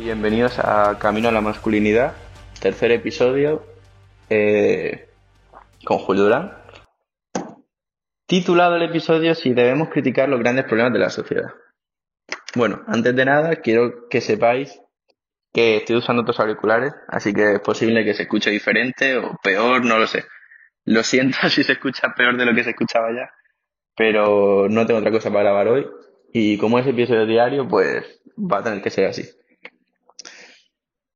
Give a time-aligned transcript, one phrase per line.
[0.00, 2.14] bienvenidos a Camino a la Masculinidad,
[2.58, 3.66] tercer episodio
[4.30, 5.08] eh,
[5.84, 6.56] con Julio Durán.
[8.26, 11.50] Titulado el episodio Si debemos criticar los grandes problemas de la sociedad.
[12.54, 14.80] Bueno, antes de nada quiero que sepáis
[15.52, 19.84] que estoy usando otros auriculares, así que es posible que se escuche diferente o peor,
[19.84, 20.24] no lo sé.
[20.86, 23.30] Lo siento si se escucha peor de lo que se escuchaba ya,
[23.94, 25.86] pero no tengo otra cosa para grabar hoy.
[26.32, 29.28] Y como es episodio diario, pues va a tener que ser así.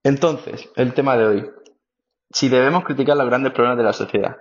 [0.04, 1.50] Entonces, el tema de hoy.
[2.30, 4.36] Si debemos criticar los grandes problemas de la sociedad.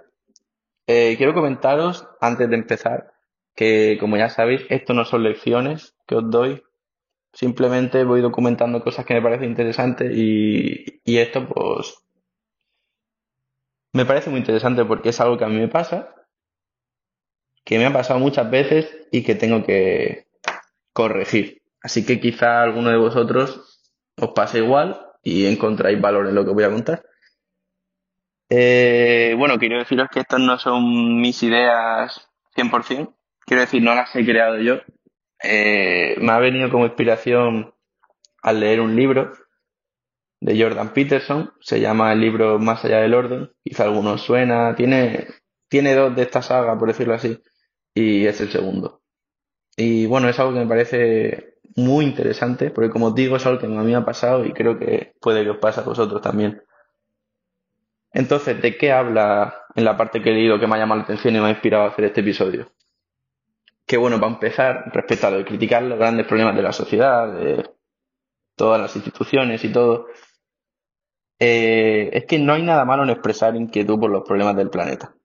[0.88, 3.14] Eh, quiero comentaros, antes de empezar,
[3.56, 6.64] que como ya sabéis, esto no son lecciones que os doy.
[7.32, 12.04] Simplemente voy documentando cosas que me parecen interesantes y, y esto pues
[13.94, 16.14] me parece muy interesante porque es algo que a mí me pasa,
[17.64, 20.28] que me ha pasado muchas veces y que tengo que
[20.92, 21.62] corregir.
[21.82, 23.80] Así que quizá alguno de vosotros
[24.18, 27.04] os pase igual y encontráis valor en lo que voy a contar.
[28.50, 33.16] Eh, bueno, quiero deciros que estas no son mis ideas 100%.
[33.46, 34.82] Quiero decir, no las he creado yo.
[35.42, 37.74] Eh, me ha venido como inspiración
[38.42, 39.32] al leer un libro
[40.40, 41.54] de Jordan Peterson.
[41.62, 43.52] Se llama el libro Más allá del orden.
[43.64, 44.76] Quizá alguno suena.
[44.76, 45.28] Tiene,
[45.70, 47.42] tiene dos de esta saga, por decirlo así.
[47.94, 49.02] Y es el segundo.
[49.76, 53.60] Y bueno, es algo que me parece muy interesante, porque como os digo, es algo
[53.60, 56.22] que a mí me ha pasado y creo que puede que os pase a vosotros
[56.22, 56.64] también.
[58.12, 61.06] Entonces, ¿de qué habla en la parte que he leído que me ha llamado la
[61.06, 62.72] atención y me ha inspirado a hacer este episodio?
[63.86, 67.34] Que bueno, para empezar, respecto a lo de criticar los grandes problemas de la sociedad,
[67.34, 67.70] de
[68.56, 70.08] todas las instituciones y todo,
[71.40, 75.16] eh, es que no hay nada malo en expresar inquietud por los problemas del planeta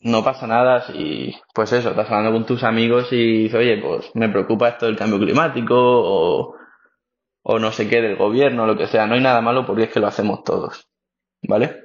[0.00, 4.10] no pasa nada si, pues eso, estás hablando con tus amigos y dices, oye, pues
[4.14, 6.54] me preocupa esto del cambio climático o,
[7.42, 9.06] o no sé qué del gobierno, lo que sea.
[9.06, 10.88] No hay nada malo porque es que lo hacemos todos,
[11.42, 11.82] ¿vale?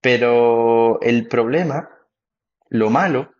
[0.00, 1.90] Pero el problema,
[2.70, 3.30] lo malo,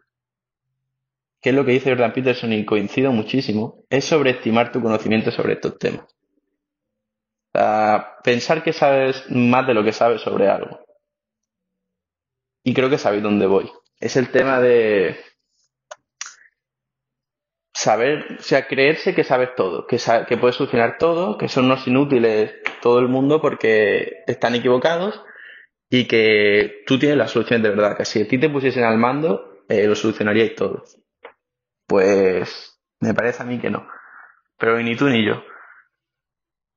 [1.41, 5.55] que es lo que dice Jordan Peterson y coincido muchísimo, es sobreestimar tu conocimiento sobre
[5.55, 6.05] estos temas.
[7.55, 10.86] O sea, pensar que sabes más de lo que sabes sobre algo.
[12.67, 13.71] Y creo que sabéis dónde voy.
[14.01, 15.17] Es el tema de
[17.73, 21.87] saber, o sea, creerse que sabes todo, que, que puedes solucionar todo, que son unos
[21.87, 25.23] inútiles todo el mundo porque están equivocados
[25.89, 28.99] y que tú tienes las soluciones de verdad, que si a ti te pusiesen al
[28.99, 30.83] mando, eh, lo solucionaríais todo.
[31.87, 33.87] Pues me parece a mí que no.
[34.59, 35.41] Pero ni tú ni yo.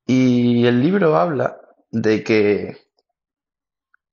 [0.06, 2.76] Y el libro habla de que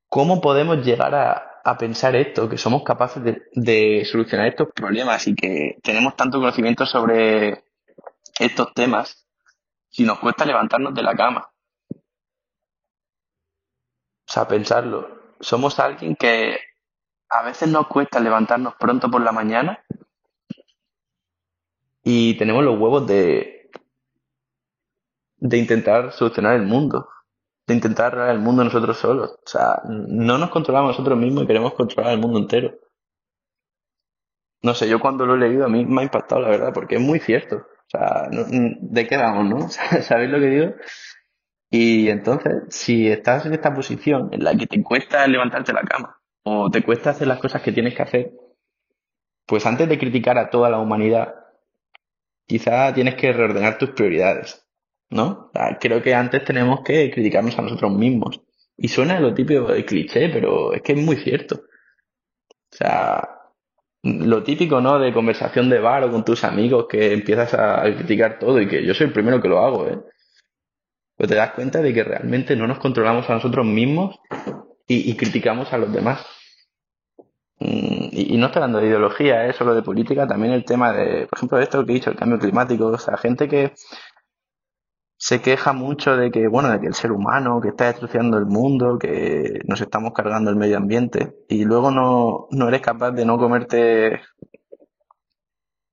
[0.09, 5.35] cómo podemos llegar a, a pensar esto, que somos capaces de, solucionar estos problemas y
[5.35, 7.65] que tenemos tanto conocimiento sobre
[8.39, 9.27] estos temas
[9.89, 11.49] si nos cuesta levantarnos de la cama.
[11.91, 11.99] O
[14.31, 15.33] sea, pensarlo.
[15.41, 16.57] Somos alguien que
[17.27, 19.83] a veces nos cuesta levantarnos pronto por la mañana
[22.01, 23.69] y tenemos los huevos de,
[25.35, 27.09] de intentar solucionar el mundo
[27.67, 29.31] de intentar arreglar el mundo nosotros solos.
[29.31, 32.73] O sea, no nos controlamos nosotros mismos y queremos controlar el mundo entero.
[34.63, 36.95] No sé, yo cuando lo he leído a mí me ha impactado, la verdad, porque
[36.95, 37.57] es muy cierto.
[37.57, 39.69] O sea, ¿de qué vamos, no?
[40.01, 40.73] ¿Sabéis lo que digo?
[41.69, 46.19] Y entonces, si estás en esta posición en la que te cuesta levantarte la cama
[46.43, 48.31] o te cuesta hacer las cosas que tienes que hacer,
[49.45, 51.35] pues antes de criticar a toda la humanidad,
[52.45, 54.66] quizá tienes que reordenar tus prioridades.
[55.09, 55.51] ¿No?
[55.79, 58.41] creo que antes tenemos que criticarnos a nosotros mismos.
[58.77, 61.55] Y suena lo típico de cliché, pero es que es muy cierto.
[61.55, 63.37] O sea,
[64.03, 64.99] lo típico, ¿no?
[64.99, 68.85] De conversación de bar o con tus amigos que empiezas a criticar todo y que
[68.85, 69.99] yo soy el primero que lo hago, ¿eh?
[71.15, 74.19] Pues te das cuenta de que realmente no nos controlamos a nosotros mismos
[74.87, 76.23] y, criticamos a los demás.
[77.59, 79.53] Mm, y, no estoy hablando de ideología, ¿eh?
[79.53, 82.37] solo de política, también el tema de, por ejemplo, esto que he dicho, el cambio
[82.37, 83.73] climático, o sea, gente que
[85.17, 88.45] se queja mucho de que, bueno, de que el ser humano, que está destruyendo el
[88.45, 93.25] mundo, que nos estamos cargando el medio ambiente, y luego no, no eres capaz de
[93.25, 94.21] no comerte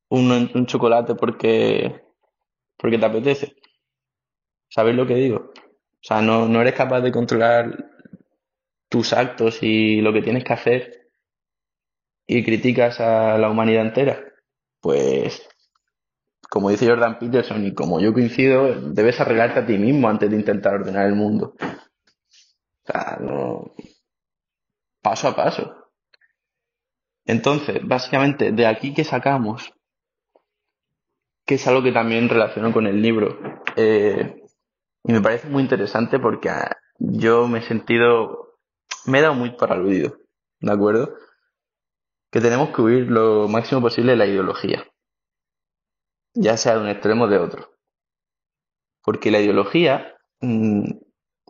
[0.09, 2.03] un, un chocolate porque,
[2.79, 3.57] porque te apetece.
[4.69, 5.37] ¿Sabes lo que digo?
[5.39, 7.65] O sea, no, no eres capaz de controlar
[8.89, 11.11] tus actos y lo que tienes que hacer
[12.27, 14.21] y criticas a la humanidad entera.
[14.81, 15.49] Pues
[16.55, 20.37] como dice Jordan Peterson y como yo coincido, debes arreglarte a ti mismo antes de
[20.37, 21.57] intentar ordenar el mundo.
[21.59, 23.73] O sea, no...
[25.03, 25.91] paso a paso.
[27.25, 29.73] Entonces, básicamente, de aquí que sacamos,
[31.45, 33.37] que es algo que también relaciono con el libro,
[33.75, 34.41] eh,
[35.03, 38.61] Y me parece muy interesante porque ah, yo me he sentido,
[39.07, 40.19] me he dado muy para aludido,
[40.61, 41.17] ¿de acuerdo?
[42.31, 44.85] Que tenemos que huir lo máximo posible de la ideología,
[46.35, 47.71] ya sea de un extremo o de otro.
[49.05, 50.83] Porque la ideología mm,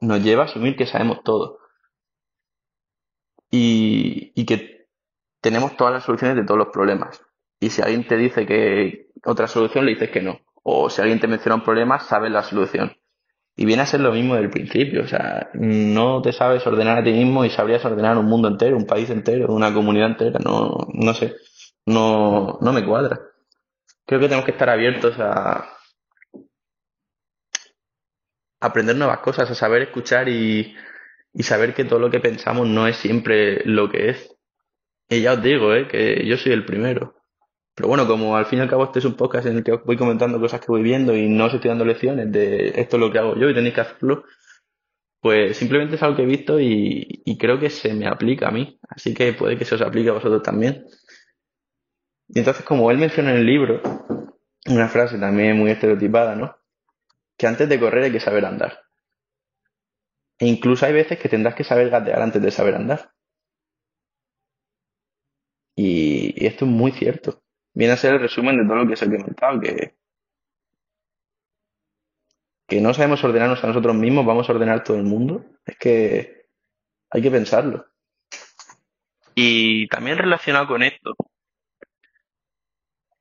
[0.02, 1.58] nos lleva a asumir que sabemos todo
[3.50, 4.86] y, y que
[5.40, 7.22] tenemos todas las soluciones de todos los problemas.
[7.60, 10.40] Y si alguien te dice que otra solución, le dices que no.
[10.62, 12.96] O si alguien te menciona un problema, sabes la solución.
[13.56, 15.04] Y viene a ser lo mismo del principio.
[15.04, 18.76] O sea, no te sabes ordenar a ti mismo y sabrías ordenar un mundo entero,
[18.76, 20.40] un país entero, una comunidad entera.
[20.44, 21.37] No, no sé.
[21.87, 23.20] No, no me cuadra.
[24.06, 25.74] Creo que tenemos que estar abiertos a
[28.64, 30.74] aprender nuevas cosas, a saber escuchar y,
[31.40, 34.36] saber que todo lo que pensamos no es siempre lo que es.
[35.08, 35.86] Y ya os digo, ¿eh?
[35.88, 37.14] que yo soy el primero.
[37.74, 39.72] Pero bueno, como al fin y al cabo este es un podcast en el que
[39.72, 42.96] os voy comentando cosas que voy viendo y no os estoy dando lecciones de esto
[42.96, 44.24] es lo que hago yo y tenéis que hacerlo,
[45.20, 48.52] pues simplemente es algo que he visto y, y creo que se me aplica a
[48.52, 48.78] mí.
[48.88, 50.86] Así que puede que se os aplique a vosotros también.
[52.29, 53.81] Y entonces, como él menciona en el libro,
[54.67, 56.56] una frase también muy estereotipada, ¿no?
[57.37, 58.85] Que antes de correr hay que saber andar.
[60.38, 63.12] E incluso hay veces que tendrás que saber gatear antes de saber andar.
[65.76, 67.43] Y, esto es muy cierto.
[67.73, 69.94] Viene a ser el resumen de todo lo que os he comentado, que,
[72.67, 75.44] que no sabemos ordenarnos a nosotros mismos, vamos a ordenar todo el mundo.
[75.67, 76.47] Es que
[77.11, 77.87] hay que pensarlo.
[79.35, 81.17] Y también relacionado con esto,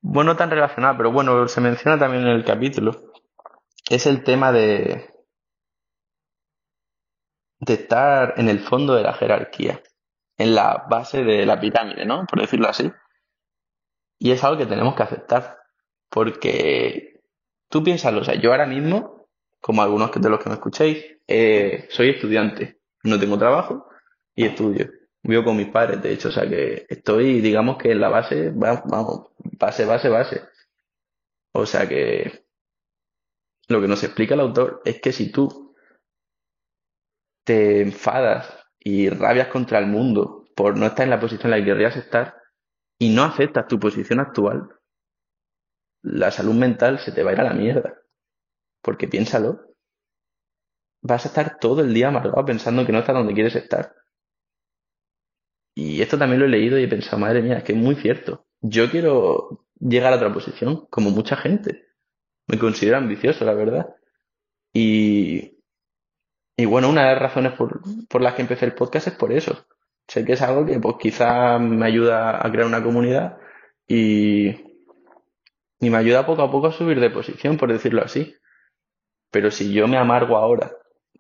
[0.04, 2.92] bueno, no tan relacionado, pero bueno, se menciona también en el capítulo,
[3.90, 5.14] es el tema de,
[7.62, 9.82] de estar en el fondo de la jerarquía,
[10.38, 12.26] en la base de la pirámide, ¿no?
[12.26, 12.92] Por decirlo así.
[14.20, 15.58] Y es algo que tenemos que aceptar,
[16.10, 17.22] porque
[17.70, 19.30] tú piénsalo, o sea, yo ahora mismo,
[19.62, 23.88] como algunos de los que me escuchéis, eh, soy estudiante, no tengo trabajo
[24.36, 24.90] y estudio.
[25.24, 28.52] Vivo con mis padres, de hecho, o sea que estoy, digamos que en la base,
[28.54, 30.42] vamos, base, base, base.
[31.54, 32.46] O sea que
[33.70, 35.76] lo que nos explica el autor es que si tú
[37.46, 41.66] te enfadas y rabias contra el mundo por no estar en la posición en la
[41.66, 42.36] que querrías estar
[43.00, 44.70] y no aceptas tu posición actual,
[46.02, 48.02] la salud mental se te va a ir a la mierda.
[48.82, 49.74] Porque piénsalo,
[51.02, 53.96] vas a estar todo el día amargado pensando que no estás donde quieres estar.
[55.76, 57.96] Y esto también lo he leído y he pensado, madre mía, es que es muy
[57.96, 58.46] cierto.
[58.62, 61.88] Yo quiero llegar a otra posición, como mucha gente.
[62.48, 63.96] Me considero ambicioso, la verdad.
[64.74, 65.60] Y,
[66.58, 69.32] y bueno, una de las razones por, por las que empecé el podcast es por
[69.32, 69.66] eso.
[70.08, 73.38] Sé que es algo que pues quizá me ayuda a crear una comunidad
[73.88, 74.50] y,
[75.80, 78.36] y me ayuda poco a poco a subir de posición, por decirlo así.
[79.32, 80.72] Pero si yo me amargo ahora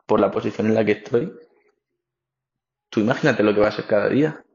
[0.06, 1.34] por la posición en la que estoy,
[2.94, 4.45] tú imagínate lo que va a ser cada día.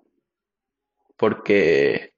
[1.16, 2.12] Porque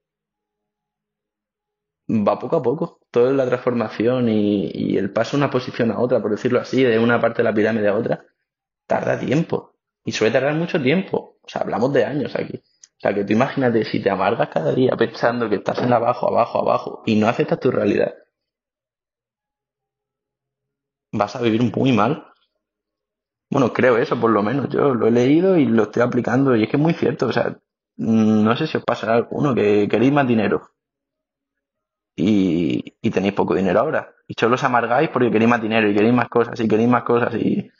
[2.08, 3.00] va poco a poco.
[3.10, 6.60] Todo es la transformación y, y el paso de una posición a otra, por decirlo
[6.60, 8.24] así, de una parte de la pirámide a otra
[8.86, 9.76] tarda tiempo.
[10.04, 11.38] Y suele tardar mucho tiempo.
[11.42, 12.56] O sea, hablamos de años aquí.
[12.56, 16.28] O sea, que tú imagínate si te amargas cada día pensando que estás en abajo,
[16.28, 18.12] abajo, abajo y no aceptas tu realidad.
[21.12, 22.29] Vas a vivir muy mal.
[23.50, 24.68] Bueno, creo eso, por lo menos.
[24.70, 27.26] Yo lo he leído y lo estoy aplicando y es que es muy cierto.
[27.26, 27.58] O sea,
[27.96, 30.70] mm, no sé si os pasará alguno que queréis más dinero
[32.16, 34.14] y, y tenéis poco dinero ahora.
[34.28, 37.02] Y solo os amargáis porque queréis más dinero y queréis más cosas y queréis más
[37.04, 37.70] cosas y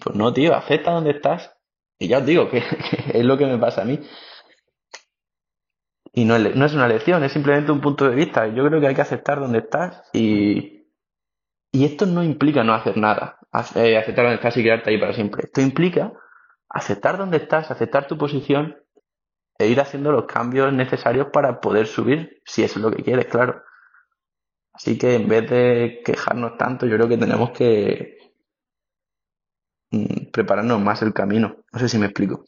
[0.00, 1.56] pues no, tío, acepta donde estás.
[1.98, 2.62] Y ya os digo que,
[3.14, 4.00] es lo que me pasa a mí.
[6.12, 8.46] Y no es, no es una lección, es simplemente un punto de vista.
[8.48, 10.75] Yo creo que hay que aceptar donde estás y,
[11.72, 13.38] y esto no implica no hacer nada,
[13.74, 15.44] eh, aceptar donde estás y quedarte ahí para siempre.
[15.44, 16.12] Esto implica
[16.68, 18.76] aceptar donde estás, aceptar tu posición
[19.58, 23.62] e ir haciendo los cambios necesarios para poder subir, si es lo que quieres, claro.
[24.72, 28.16] Así que en vez de quejarnos tanto, yo creo que tenemos que,
[29.90, 31.56] Mm, prepararnos más el camino.
[31.72, 32.44] No sé si me explico.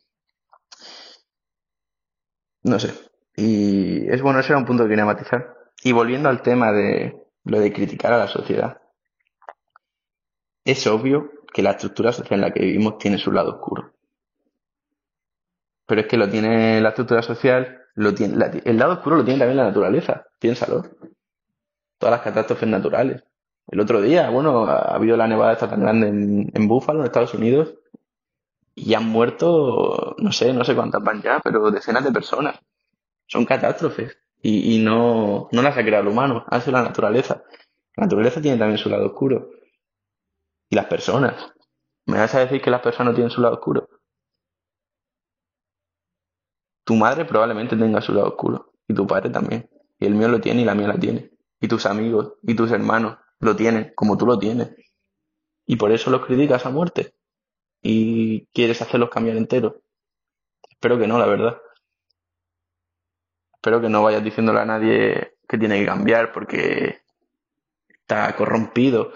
[2.62, 2.92] No sé.
[3.37, 5.54] Y es bueno, ese era un punto que quería matizar.
[5.82, 8.80] Y volviendo al tema de lo de criticar a la sociedad.
[10.68, 13.94] Es obvio que la estructura social en la que vivimos tiene su lado oscuro.
[15.87, 19.38] Pero es que lo tiene la estructura social, lo tiene, el lado oscuro lo tiene
[19.38, 20.26] también la naturaleza.
[20.38, 20.84] Piénsalo.
[21.96, 23.25] Todas las catástrofes naturales.
[23.66, 27.06] El otro día, bueno, ha habido la nevada esta tan grande en, en Buffalo, en
[27.06, 27.72] Estados Unidos,
[28.75, 32.60] y han muerto, no sé, no sé cuántas van ya, pero decenas de personas.
[33.26, 34.18] Son catástrofes.
[34.42, 37.42] Y, y no, no las ha creado el humano, ha sido la naturaleza.
[37.96, 39.48] La naturaleza tiene también su lado oscuro.
[40.70, 41.52] Y las personas.
[42.06, 43.88] ¿Me vas a decir que las personas tienen su lado oscuro?
[46.84, 48.72] Tu madre probablemente tenga su lado oscuro.
[48.87, 49.68] Y tu padre también.
[49.98, 51.30] Y el mío lo tiene y la mía la tiene.
[51.60, 54.75] Y tus amigos y tus hermanos lo tienen, como tú lo tienes.
[55.66, 57.14] Y por eso los criticas a muerte.
[57.82, 59.75] Y quieres hacerlos cambiar enteros.
[60.70, 61.60] Espero que no, la verdad.
[63.54, 67.02] Espero que no vayas diciéndole a nadie que tiene que cambiar porque
[67.90, 69.12] está corrompido.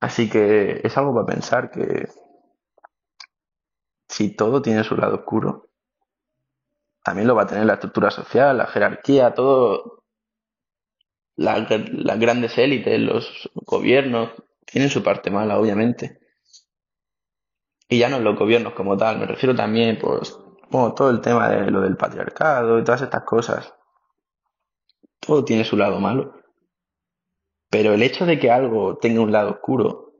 [0.00, 2.08] Así que es algo para pensar que
[4.08, 5.68] si todo tiene su lado oscuro,
[7.04, 10.02] también lo va a tener la estructura social, la jerarquía, todo.
[11.36, 11.68] Las,
[12.18, 14.30] grandes élites, los gobiernos,
[14.64, 16.18] tienen su parte mala, obviamente.
[17.88, 20.36] Y ya no los gobiernos como tal, me refiero también, pues,
[20.70, 23.72] todo el tema de lo del patriarcado y todas estas cosas.
[25.20, 26.37] Todo tiene su lado malo.
[27.70, 30.14] Pero el hecho de que algo tenga un lado oscuro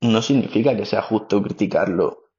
[0.00, 2.30] no significa que sea justo criticarlo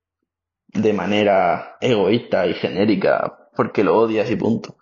[0.67, 4.77] de manera egoísta y genérica porque lo odias y punto.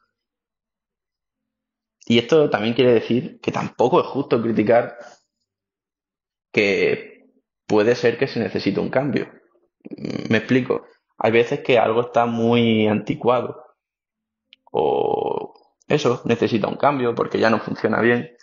[2.05, 4.97] Y esto también quiere decir que tampoco es justo criticar
[6.51, 7.29] que
[7.67, 9.31] puede ser que se necesite un cambio.
[10.29, 10.85] Me explico.
[11.17, 13.63] Hay veces que algo está muy anticuado
[14.71, 15.53] o
[15.87, 18.35] eso necesita un cambio porque ya no funciona bien.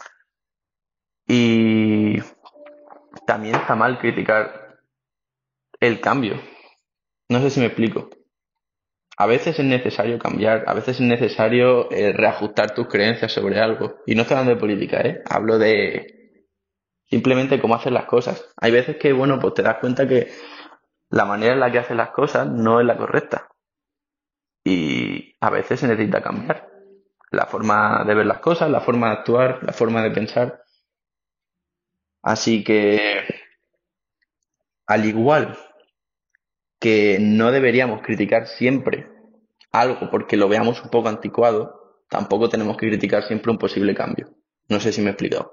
[1.28, 2.20] Y
[3.26, 4.78] también está mal criticar
[5.78, 6.40] el cambio.
[7.28, 8.08] No sé si me explico.
[9.16, 13.96] A veces es necesario cambiar, a veces es necesario eh, reajustar tus creencias sobre algo.
[14.06, 15.22] Y no estoy hablando de política, ¿eh?
[15.28, 16.46] Hablo de
[17.04, 18.52] simplemente cómo hacer las cosas.
[18.56, 20.28] Hay veces que, bueno, pues te das cuenta que
[21.10, 23.48] la manera en la que haces las cosas no es la correcta.
[24.64, 26.68] Y a veces se necesita cambiar
[27.30, 30.62] la forma de ver las cosas, la forma de actuar, la forma de pensar.
[32.22, 33.24] Así que,
[34.86, 35.56] al igual
[36.78, 39.08] que no deberíamos criticar siempre
[39.72, 44.34] algo porque lo veamos un poco anticuado, tampoco tenemos que criticar siempre un posible cambio.
[44.68, 45.52] No sé si me he explicado.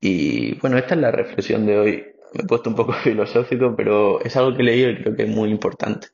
[0.00, 2.06] Y bueno, esta es la reflexión de hoy.
[2.34, 5.24] Me he puesto un poco filosófico, pero es algo que he leído y creo que
[5.24, 6.08] es muy importante.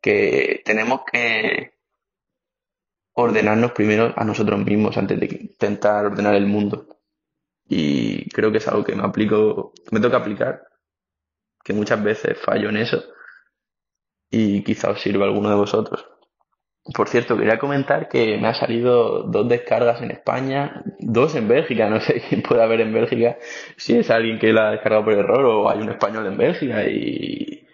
[0.00, 1.72] Que tenemos que
[3.14, 6.93] ordenarnos primero a nosotros mismos antes de intentar ordenar el mundo.
[7.68, 10.62] Y creo que es algo que me aplico, me toca aplicar,
[11.64, 13.02] que muchas veces fallo en eso
[14.30, 16.06] y quizá os sirva alguno de vosotros.
[16.94, 21.88] Por cierto, quería comentar que me ha salido dos descargas en España, dos en Bélgica,
[21.90, 23.38] no sé quién puede haber en Bélgica,
[23.76, 26.84] si es alguien que la ha descargado por error o hay un español en Bélgica
[26.84, 27.66] y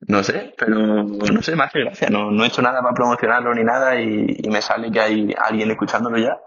[0.00, 2.08] no sé, pero no sé, me hace gracia.
[2.08, 5.70] No, no he hecho nada para promocionarlo ni nada y, me sale que hay alguien
[5.70, 6.38] escuchándolo ya.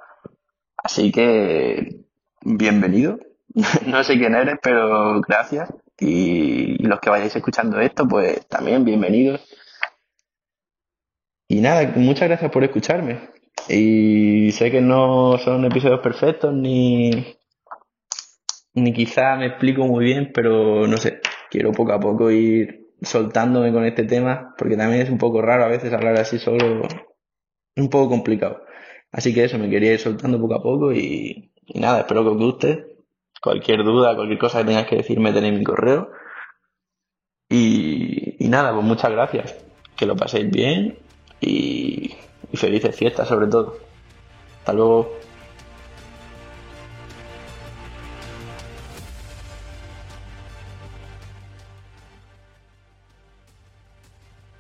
[0.78, 2.06] Así que,
[2.44, 3.20] bienvenido.
[3.86, 5.74] no sé quién eres, pero gracias.
[6.00, 9.42] Y, los que vayáis escuchando esto, pues también bienvenidos.
[11.48, 13.30] Y nada, muchas gracias por escucharme.
[13.68, 17.12] Y sé que no son episodios perfectos ni,
[18.74, 21.20] ni quizá me explico muy bien, pero no sé,
[21.50, 25.66] quiero poco a poco ir soltándome con este tema, porque también es un poco raro
[25.66, 26.88] a veces hablar así solo,
[27.76, 28.64] un poco complicado.
[29.12, 32.38] Así que eso, me quería ir soltando poco a poco y, nada, espero que os
[32.38, 32.96] guste.
[33.42, 36.12] Cualquier duda, cualquier cosa que tengáis que decirme tenéis mi correo.
[37.50, 39.56] Y, nada, pues muchas gracias.
[39.96, 40.98] Que lo paséis bien
[41.40, 42.16] y,
[42.52, 43.78] y felices fiestas sobre todo.
[44.60, 45.18] Hasta luego.